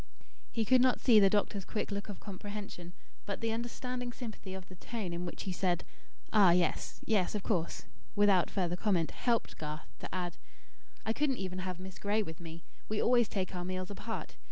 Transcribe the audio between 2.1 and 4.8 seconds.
comprehension, but the understanding sympathy of the